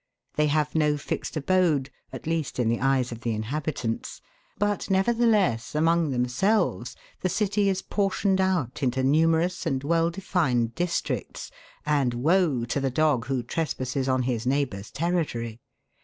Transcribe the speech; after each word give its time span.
They 0.33 0.47
have 0.47 0.73
no 0.73 0.97
fixed 0.97 1.37
abode, 1.37 1.91
at 2.11 2.25
least 2.25 2.57
in 2.57 2.69
the 2.69 2.79
eyes 2.81 3.11
of 3.11 3.21
the 3.21 3.35
inhabitants, 3.35 4.19
but 4.57 4.89
nevertheless, 4.89 5.75
among 5.75 6.09
themselves, 6.09 6.95
the 7.19 7.29
city 7.29 7.69
is 7.69 7.83
portioned 7.83 8.41
out 8.41 8.81
into 8.81 9.03
numerous 9.03 9.63
and 9.67 9.83
well 9.83 10.09
defined 10.09 10.73
districts, 10.73 11.51
and 11.85 12.15
woe 12.15 12.65
to 12.65 12.79
the 12.79 12.89
dog 12.89 13.27
who 13.27 13.43
trespasses 13.43 14.09
on 14.09 14.23
his 14.23 14.47
neigh 14.47 14.65
bour's 14.65 14.89
territory 14.89 15.61